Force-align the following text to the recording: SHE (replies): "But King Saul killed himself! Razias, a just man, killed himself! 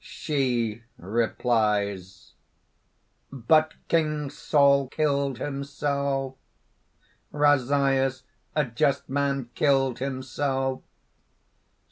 SHE 0.03 0.81
(replies): 0.97 2.33
"But 3.31 3.75
King 3.87 4.31
Saul 4.31 4.87
killed 4.87 5.37
himself! 5.37 6.37
Razias, 7.31 8.23
a 8.55 8.65
just 8.65 9.09
man, 9.09 9.51
killed 9.53 9.99
himself! 9.99 10.81